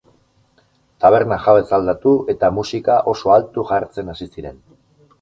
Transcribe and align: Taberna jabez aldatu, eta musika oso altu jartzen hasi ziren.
Taberna 1.05 1.37
jabez 1.43 1.67
aldatu, 1.79 2.15
eta 2.35 2.51
musika 2.57 2.99
oso 3.15 3.37
altu 3.39 3.71
jartzen 3.75 4.15
hasi 4.17 4.33
ziren. 4.37 4.63